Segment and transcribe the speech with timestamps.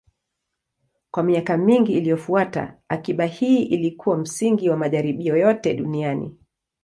[1.11, 6.37] Kwa miaka mingi iliyofuata, akiba hii ilikuwa msingi wa majaribio yote duniani.